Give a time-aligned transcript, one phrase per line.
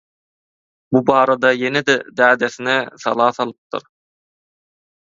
[0.95, 3.89] Bu barada ýene-de dädesine sala salypdyr.